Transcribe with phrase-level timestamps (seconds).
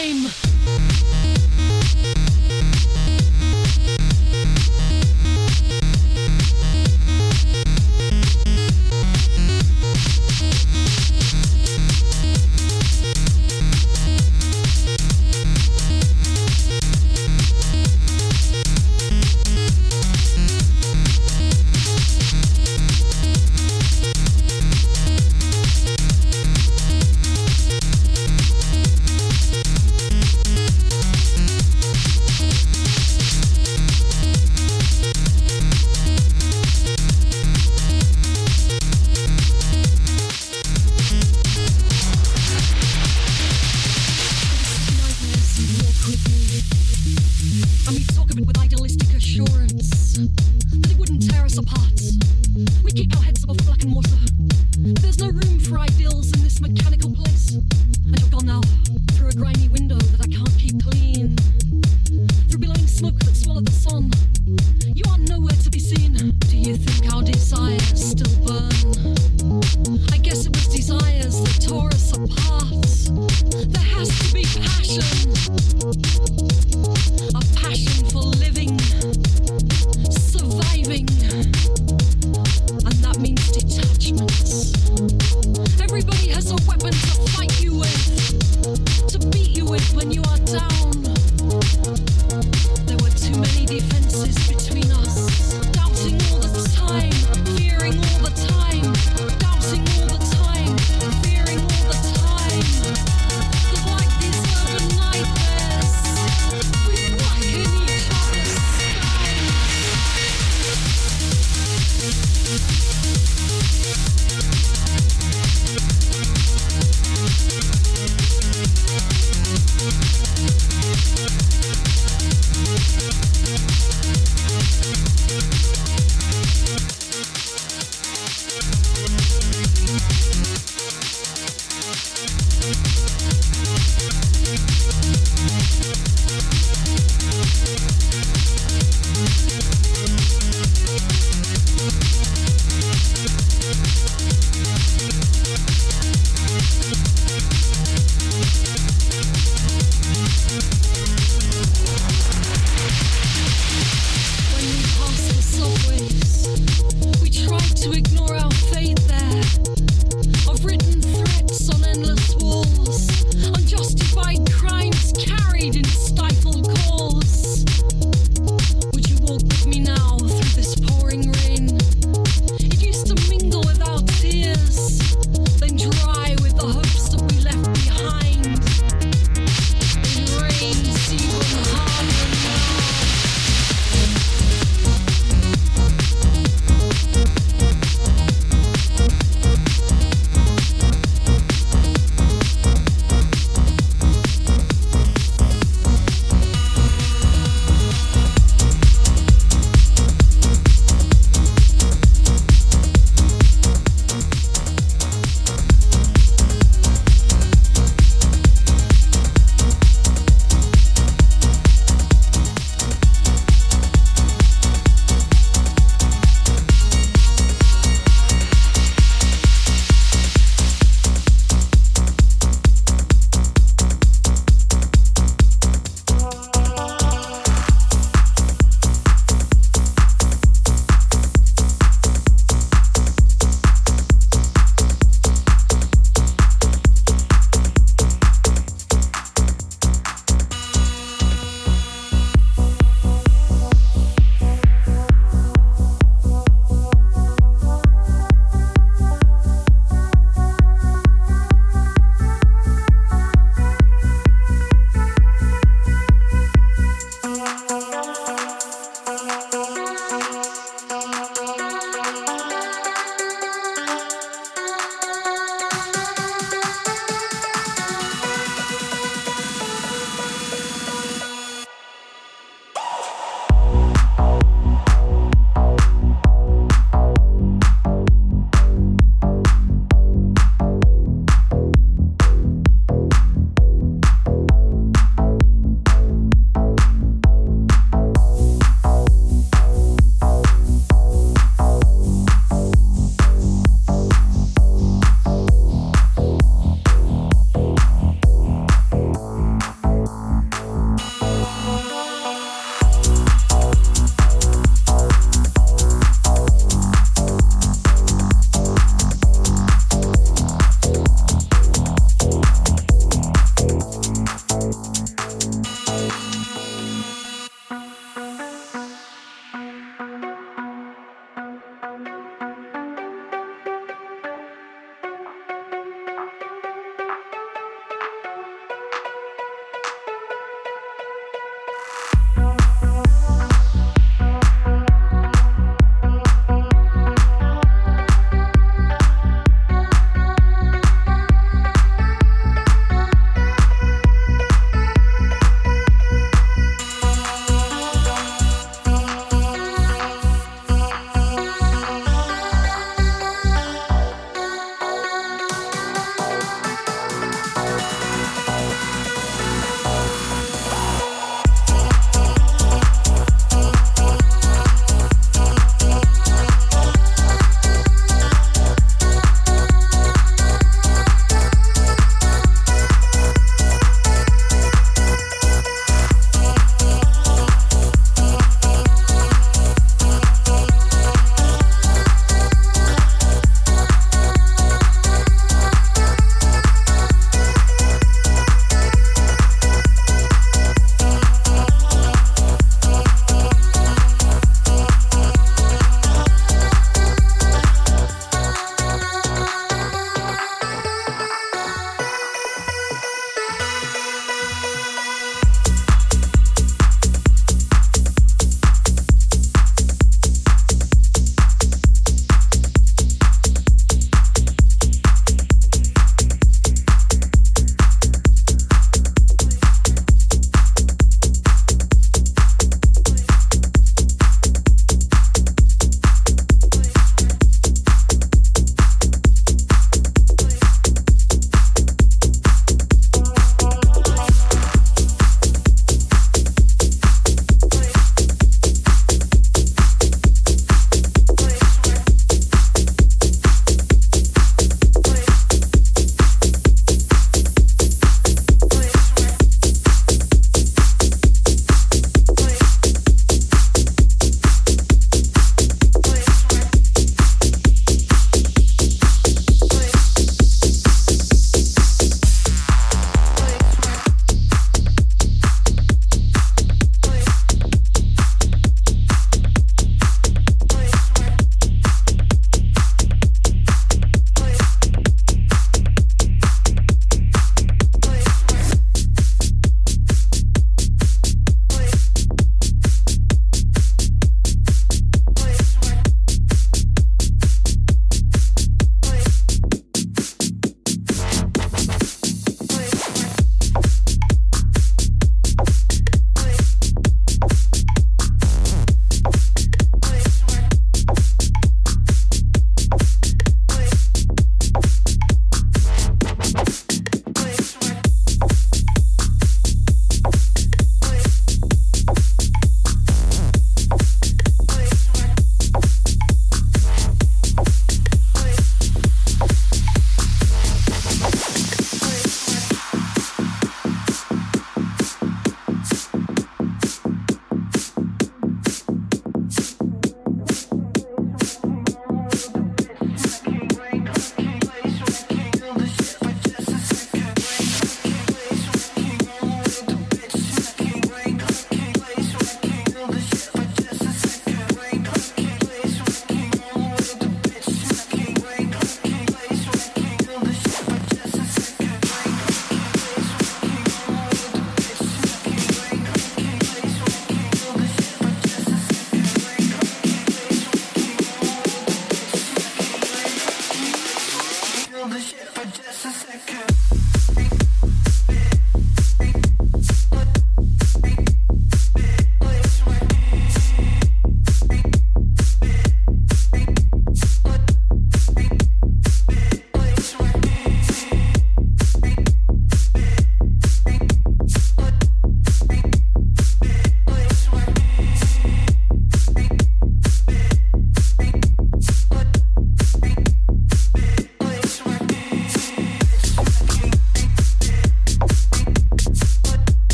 [0.00, 0.49] time.